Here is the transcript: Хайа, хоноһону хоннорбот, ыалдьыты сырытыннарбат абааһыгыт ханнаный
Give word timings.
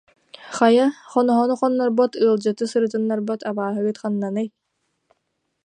Хайа, 0.57 0.85
хоноһону 1.11 1.53
хоннорбот, 1.59 2.11
ыалдьыты 2.23 2.63
сырытыннарбат 2.71 3.41
абааһыгыт 3.49 3.97
ханнаный 4.01 4.47